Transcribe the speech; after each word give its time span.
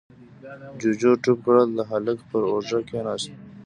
جُوجُو 0.79 1.11
ټوپ 1.23 1.39
کړل، 1.45 1.69
د 1.77 1.79
هلک 1.91 2.17
پر 2.29 2.41
اوږه 2.51 2.79
کېناست: 2.89 3.31